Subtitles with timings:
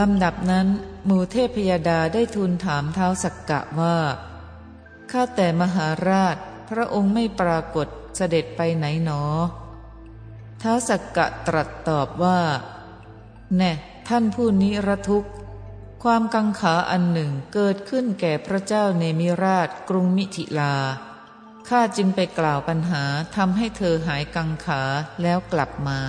[0.00, 0.68] ลำดับนั้น
[1.04, 3.96] หมู่เทพยดาได้ทูลถามเท้าสักกะว่า
[5.10, 6.36] ข้าแต่มหาราช
[6.70, 9.22] พระองค์ไม่ปรากฏเสด็จไปไหนหนอ
[10.62, 12.40] ท้าสักกะตรัสตอบว่า
[13.56, 13.72] แน่
[14.08, 15.30] ท่านผู้นิรทุกข์
[16.02, 20.74] ความกังขาอันหนึ่งเกิดขึ้นแก่พระเจ้าเนมิราชกรุงมิถิลา
[21.68, 23.04] ข้าจึงไปกล่าวปัญหา
[23.36, 24.82] ทำให้เธอหายกังขา
[25.22, 26.00] แล้วกลับมา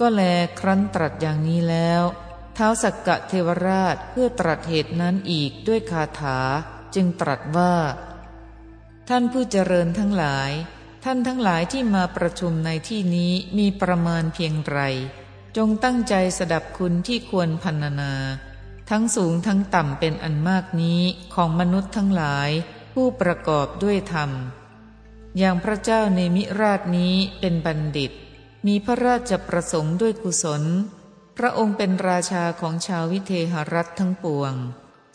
[0.00, 0.22] ก็แล
[0.60, 2.04] ครั้นตรัสอย่างนี้แล้ว
[2.56, 6.38] ท้าวสักกะเทวราชเพื่อตรัสเหตุนั้นอีกด้วยคาถา
[6.94, 7.74] จึงตรัสว่า
[9.08, 10.50] ท่านผู้เจริญทั้งหลาย
[11.04, 14.78] ท่านทั้งหลายที่มาประชุมในที่นี้มีประมาณเพียงไร
[15.56, 18.12] จงตั้งใจสดับคุณที่ควรพันนา
[18.90, 21.00] ทั้งสูงทั้งต่ำเป็นอันมากนี้
[21.34, 22.50] ของมนุษย์ทั้งหลาย
[22.92, 24.30] ผู้ประกอบด้วยธรรม
[25.38, 28.12] อย่างพระเจ้าในมิราชนี้เป็นบัณฑิต
[28.66, 30.62] มีพระราชประสงค์ด้วยกุศล
[31.38, 34.54] พระองค์เป็นราชาของชาววิเทหรัฐทั้งปวง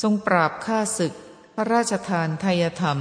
[0.02, 1.14] ทรงปราบฆ่าศึก
[1.56, 3.00] พระราชทานทายธรรม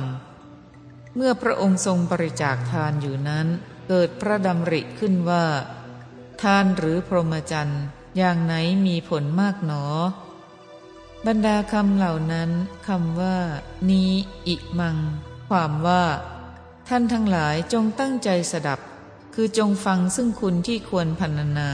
[1.17, 3.47] เมื่อพระองค์ทรงบริจาคทานอยู่นั้น
[3.89, 5.45] เกิดพระดำริขึ้นว่า
[6.43, 7.83] ทานหรือพรหมจรรย์
[8.17, 8.55] อย่างไหน
[8.87, 9.85] มีผลมากหนอ
[11.27, 12.51] บรรดาคำเหล่านั้น
[12.89, 13.37] คำว่า
[13.91, 14.11] นี้
[14.47, 14.97] อิมัง
[15.49, 16.05] ความว่า
[16.89, 18.81] ท่านทั้งหลายจงตั้งใจสดับ
[19.35, 21.71] คือจงฟังซึ่งคุณที่ควรพันนา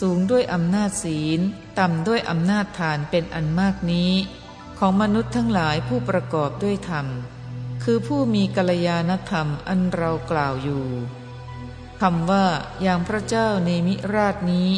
[0.00, 1.40] สูงด้วยอำนาจศีล
[1.78, 4.12] ต่ำด้วยอำนาจทานเป็นอันมากนี้
[4.78, 7.06] ของมนุษย์ทั้งหลายผู้ประกอบด้วยธรรม
[7.82, 10.84] คือผู้มีกัลยาณธรรมอันเรากล่าวอยู่
[12.00, 12.46] คำว่า
[12.82, 14.68] อย่างพระเจ้าในมิราชนี้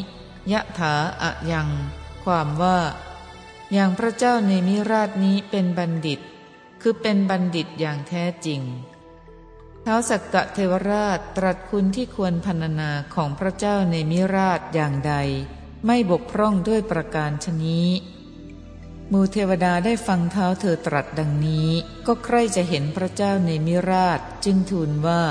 [0.53, 1.69] ยะถาอะยัง
[2.25, 2.79] ความว่า
[3.73, 6.21] อย่างพระเจ้าในมิราชนี้เป็นบัณฑิต
[6.83, 8.61] คือเป็นบัณฑิตอย่างแท้จริง
[9.87, 15.15] ท้าสักกะเทวราชตรัสคุณที่ควรพันนาของพระเจ้าในมิราชอย่างใด
[15.87, 17.89] ไม่บกพร่องด้วยประการชนี้
[19.13, 21.69] มูเทวดาได้ฟังเท้าเธอตรัสดังนี้
[22.07, 25.23] ก็ใคร่จะเห็นพระเจ้าในมิราชจึงทูลว่า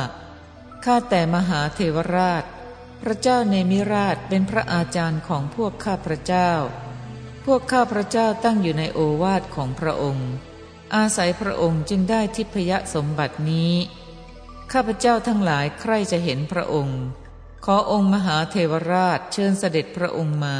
[0.86, 2.44] ข้าแต่มหาเทวราช
[3.02, 6.52] พระเจ้าเนมิราชเป็นพระอาจารย์ของพวกข้าพระเจ้า
[7.46, 10.30] พวกข้าพระเจ้าตั้งอยู่ในโอวาทของพระองค์
[10.96, 13.74] อาศัยพระองค์จึงได้ทิพยสมบัตินี้
[14.74, 17.02] ข้าพเจ้าทั้งหลายใครจะเห็นพระองค์
[17.66, 20.58] ขอองค์มหาเทวราชเชิญเสด็จพระองค์มา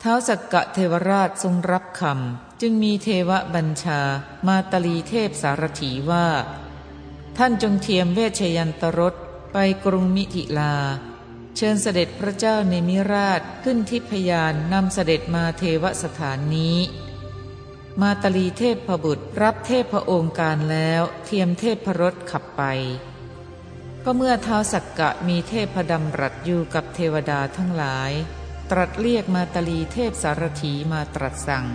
[0.00, 4.00] เท้าสักกะเทวราชทรงรับคำจึงมีเทวบัญชา
[4.46, 6.26] มาตลีเทพสารถีว่า
[7.36, 9.14] ท่านจงเทียมเวชยันตรส
[9.52, 10.74] ไปกรุงมิถิลา
[11.56, 16.76] เชิญเสด็จพระเจ้าในมิราชขึ้นทิพยานนำเสด็จมาเทวสถานนี้
[18.02, 22.62] มาตลีเทพพบุตรรับเทพพระองค์การแล้ว เทียมเทพพรสขับไป
[24.04, 28.12] ก็เมื่อเท้าสักกะมีเทพพดำรัสอยู่กับเทวดาทั้งหลาย
[28.70, 31.66] ตรัสเรียกมาตลีเทพสารถีมาตรัสสั่ง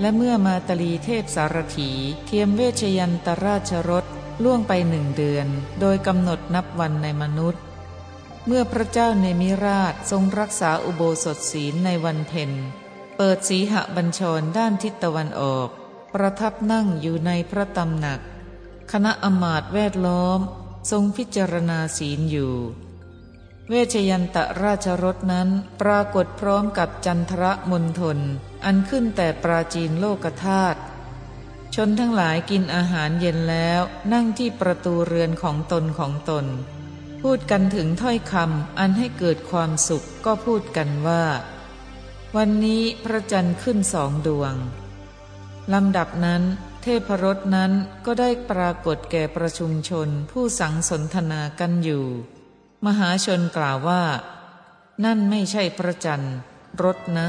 [0.00, 1.90] และเมื่อมาตลีเทพสารถี
[2.26, 4.04] เทียมเวชยันตราชรส
[4.42, 5.46] ล่วงไปหนึ่งเดือน
[5.80, 7.62] โดยกำหนดนับวันในมนุษย์
[8.46, 12.50] เมื่อพระเจ้าเนมิราชทรงรักษาอุโบสถศีลในวันเพ็ญ
[13.22, 15.68] ปิดสีหบัญชรด้านทิศตะวันออก
[16.14, 18.20] ประทับนั่งอยู่ในพระตำหนัก
[18.92, 20.40] คณะอมาตแวดล้อม
[20.90, 22.54] ทรงพิจารณาศีลอยู่
[23.68, 25.48] เวชยันตราชรถนั้น
[25.80, 28.18] ปรากฏพร้อมกับจันทรมณฑล
[28.64, 30.78] อันขึ้นแต่ปราจีนโลกธาตุ
[31.74, 33.80] ชนทั้งหลายกินอาหารเย็นแล้ว
[34.12, 36.46] นั่งที่ประตูเรือนของตนของตน
[37.22, 41.24] พูดกันถึงถ้อยคำอันให้เกิดความสุขก็พูดกันว่า
[42.38, 44.54] วันนี้พระจันทร์ขึ้นสองดวง
[45.72, 46.42] ลำดับนั้น
[46.82, 47.72] เทพรสนั้น
[48.06, 52.04] ก็ได้ปรากฏแก่ประชุมชนผู้สังสนทนากันอยู่
[52.86, 54.02] มหาชนกล่าวว่า
[55.04, 56.36] นั่นไม่ใช่พระจันทร์
[56.82, 57.28] รถนะ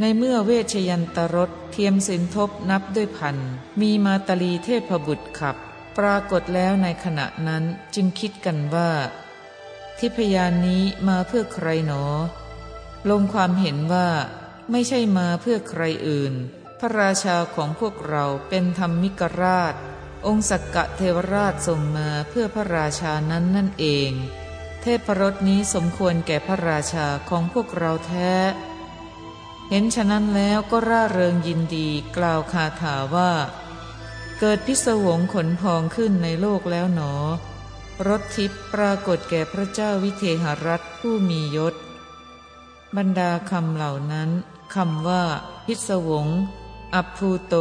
[0.00, 3.36] ในเมื่อเวชยันตรสเทียมสินทบนับด้วยพัน
[3.80, 5.56] มีมาตลีเทพบุตรขับ
[5.98, 7.64] ปรากฏแล้วในขณะนั้น
[7.94, 8.90] จึงคิดกันว่า
[9.98, 12.04] ทิพยานนี้มาเพื่อใครหนอ
[13.10, 14.08] ลงความเห็นว่า
[14.70, 16.34] ไม่ใช่มาเพื่อใครอื่น
[16.80, 19.74] พระราชาของพวกเราเป็นธรรมมิกราช
[20.26, 24.10] องค์สักกะเทวราชส่งมาเพื่อพระราชานั้นนั่นเอง
[24.80, 28.32] เทพรสนี้สมควรแก่พระราชาของพวกเราแท้
[29.68, 33.32] เห็นฉะนั้นแล้วก็ร่าเริงยินดีกล่าวคาถาว่า
[34.38, 37.14] เกิดพิศวงขนพองขึ้นในโลกแล้วหนอ
[38.08, 41.74] รถทิพย์ปรากฏแก่พระเจ้าวิเทหรัฐผู้มียศ
[42.96, 44.30] บรรดาคำเหล่านั้น
[44.74, 45.24] คำว่า
[45.66, 46.28] พิศวง
[46.94, 47.54] อัพภูโต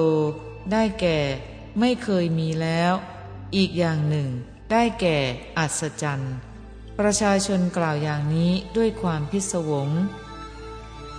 [0.71, 1.19] ได้แก่
[1.79, 2.93] ไม่เคยมีแล้ว
[3.55, 4.27] อีกอย่างหนึ่ง
[4.71, 5.17] ได้แก่
[5.57, 6.35] อัศจรรย์
[6.99, 9.89] ประชาชนกล่าวอย่างนี้ด้วยความพิศวง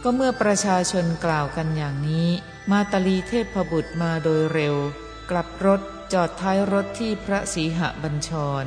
[0.03, 2.29] ก็เมื่อประชาชนกล่าวกันอย่างนี้
[2.71, 4.77] มาตาลีเทพบุตรมาโดยเร็ว
[5.31, 5.81] กลับรถ
[6.13, 8.31] จอดท้ายรถที่พระสีหบัญช
[8.63, 8.65] ร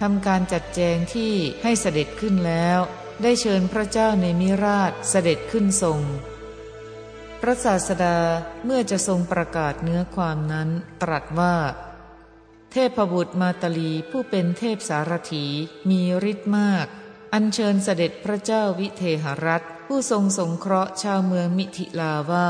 [0.00, 2.80] ทำการจัดแจงที่ให้เสด็จขึ้นแล้ว
[3.22, 6.00] ได้เชิญพระเจ้าในมิราชเสด็จขึ้นทรง
[7.40, 8.18] พระศาสดา
[8.64, 10.68] เมื่อจะทรงประกาศเนื้อความนั้น
[11.02, 11.56] ตรัสว่า
[12.72, 15.46] เทพบุตรมาตลีผู้เป็นเทพสารถี
[15.88, 16.00] มี
[16.30, 16.86] ฤทธิ์มาก
[17.32, 22.48] อัญเชิญเสด็จพระเจ้าวิเทหรัฐ ผู้ทรงสงเคราะห์ชาวเมืองมิถิลาว่า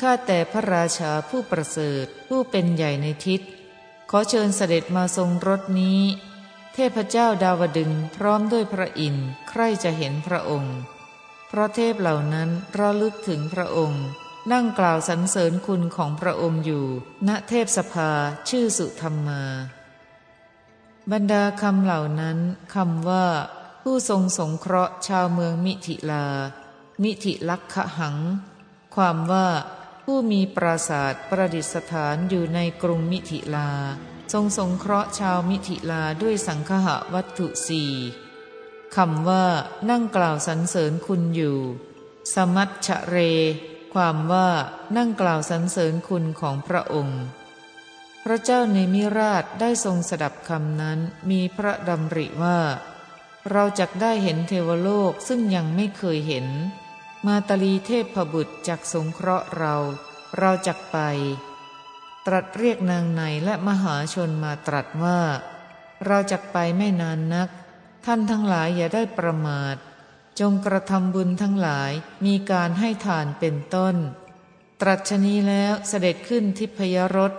[0.00, 3.40] ข้าแต่พระราชาผู้ประเสริฐผู้เป็นใหญ่ในทิศ
[4.10, 6.00] ขอเชิญเสด็จมาทรงรถนี้
[6.74, 10.76] เทพเจ้าดาวดึงพร้อมด้วยพระอินทร์ใครจะเห็นพระองค์
[11.48, 14.04] เพราะเทพเหล่านั้นระลึกถึงพระองค์
[14.52, 16.84] นั่งกล่าวสรรเสริญคุณของพระองค์อยู่
[17.28, 18.10] ณเทพสภา
[18.48, 19.42] ชื่อสุธรรมา
[21.12, 22.38] บรรดาคำเหล่านั้น
[22.74, 23.26] คำว่า
[23.82, 26.26] ผู้ทรงสงเคราะห์ชาวเมืองมิถิลา
[27.02, 28.16] มิถิลักขหัง
[28.94, 29.48] ความว่า
[30.04, 33.70] ผู้มีปราศาสตร์ประดิษฐานอยู่ในกรุงมิถิลา
[34.32, 37.92] ทรงสงเคราะห์ชาวมิถิลาด้วยสังฆะวัตถุสี่
[38.96, 39.44] คำว่า
[39.90, 41.58] นั่งกล่าวสรรเสริญคุณอยู่
[42.34, 43.16] สมัชชะเร
[43.94, 44.48] ความว่า
[44.96, 47.22] นั่งกล่าวสรรเสริญคุณของพระองค์
[48.24, 50.98] พระเจ้าในมิราชได้ทรงสดับคำนั้น
[51.30, 52.58] มีพระดำริว่า
[53.50, 56.46] เราจะได้เห็นเทวโลกซึ่งยังไม่เคยเห็น
[57.26, 59.74] มาตลีเทพบุตรจักสงเคราะห์เรา
[60.38, 60.98] เราจักไป
[62.26, 65.20] ตรัสเรียกนางในและมหาชนมาตรัสว่า
[66.06, 67.48] เราจักไปไม่นานนัก
[68.06, 69.76] ท่านทั้งหลายอย่าได้ประมาท
[70.40, 71.92] จงกระทำบุญทั้งหลาย
[72.26, 73.94] มีการให้ทานเป็นต้น
[74.80, 77.32] ตรัสชนี้แล้วเสด็จขึ้นทิพยรส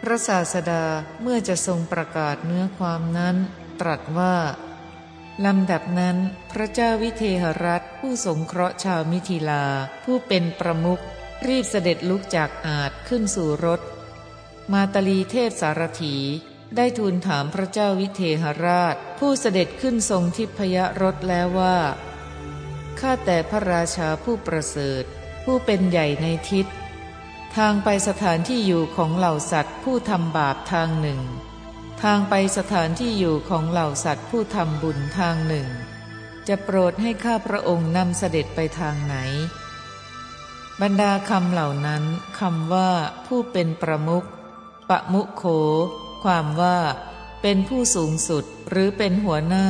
[0.00, 0.84] พระศาสดา
[1.22, 3.36] เมื่อจะทรงประกาศเนื้อความนั้น
[3.80, 4.36] ตรัสว่า
[5.46, 6.16] ลำดับนั้น
[6.52, 9.64] พระเจ้าวิเทหรัฐผู้สงเคราะห์ชาวมิถิลา
[10.04, 11.02] ผู้เป็นประมุข
[11.48, 13.80] รีบเสด็จลุกจากอาจขึ้นสู่รถ
[14.72, 16.16] มาตลีเทพสารถี
[16.76, 21.78] ได้ทูลถามพระเจ้าวิเทหราช ผู้เสด็จขึ้นทรงทิพยรถแล้วว่า
[23.00, 25.04] ข้าแต่พระราชาผู้ประเสริฐ
[25.44, 26.66] ผู้เป็นใหญ่ในทิศ
[27.56, 31.20] ทางไปสถานที่อยู่ของเหล่าสัตว์ผู้ทำบาปทางหนึ่ง
[32.02, 35.68] ทางไปสถานที่อยู่ของเหล่าสัตว์ผู้ทำบุญทางหนึ่ง
[36.48, 39.16] จะโปรดให้ข้าพระองค์นำเสด็จไปทางไหน
[40.82, 42.02] บรรดาคำเหล่านั้น
[42.40, 42.90] คำว่า
[43.26, 44.26] ผู้เป็นประมุข
[44.90, 45.44] ปะมุโข
[46.24, 46.78] ความว่า
[47.42, 49.68] เป็นผู้สูงสุดหรือเป็นหัวหน้า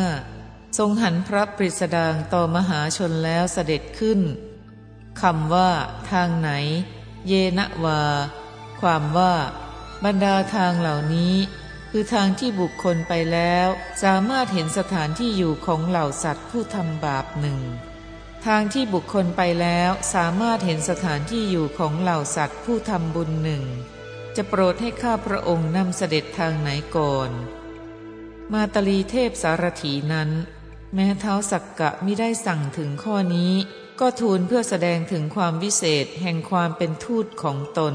[0.78, 4.20] ทรงหันพระปริสดางต่อมหาชนแล้วเสด็จขึ้น
[5.22, 5.70] คำว่า
[6.10, 6.50] ทางไหน
[7.26, 8.02] เยนะวา
[8.80, 9.34] ความว่า
[10.04, 11.34] บรรดาทางเหล่านี้
[11.90, 13.68] คือทางที่บุคคลไปแล้ว
[14.02, 17.58] สามารถเห็นสถานที่อยู่ของเหล่าสัตว์ผู้ทำบาปหนึ่ง
[18.46, 23.64] ทางที่บุคคลไปแล้วสามารถเห็นสถานที่อยู่ของเหล่าสัตว์ผู้ทำบุญหนึ่ง
[24.36, 27.30] จะโปรดให้ข้าพระองค์นำเสด็จทางไหนก่อน
[28.52, 30.30] มาตลีเทพสารถีนั้น
[30.94, 33.52] แม้เท้าสักกะไม่ได้สั่งถึงข้อนี้
[34.00, 37.94] ก็ทูลเพื่อแสดงถึงความวิเศษแห่งความเป็นทูตของตน